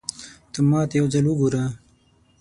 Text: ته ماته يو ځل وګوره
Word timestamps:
ته 0.51 0.59
ماته 0.69 0.95
يو 0.99 1.05
ځل 1.13 1.25
وګوره 1.27 1.63